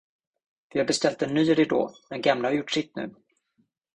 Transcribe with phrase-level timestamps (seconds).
[0.73, 3.15] Vi har beställt en ny ridå, den gamla har gjort sitt nu.